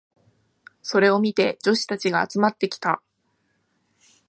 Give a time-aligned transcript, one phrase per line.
[0.81, 3.03] それを見て女子たちが集まってきた。